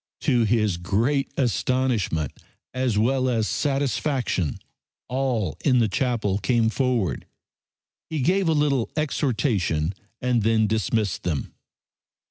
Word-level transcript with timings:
To 0.21 0.45
his 0.45 0.77
great 0.77 1.31
astonishment 1.37 2.33
as 2.73 2.97
well 2.97 3.29
as 3.29 3.47
satisfaction 3.47 4.57
all 5.07 5.59
in 5.63 5.77
the 5.77 5.87
chapel 5.87 6.39
came 6.39 6.69
forward. 6.71 7.27
He 8.09 8.21
gave 8.21 8.47
a 8.49 8.53
little 8.53 8.89
exhortation 8.97 9.93
and 10.19 10.41
then 10.41 10.65
dismissed 10.65 11.21
them. 11.21 11.53